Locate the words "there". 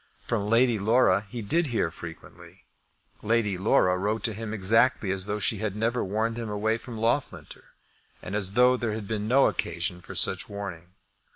8.75-8.93